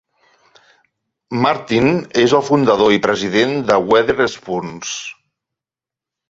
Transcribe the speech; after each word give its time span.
Martin 1.43 1.91
és 2.21 2.33
el 2.37 2.43
fundador 2.47 2.95
i 2.97 3.03
president 3.05 3.53
de 3.69 3.79
Wetherspoons. 3.93 4.97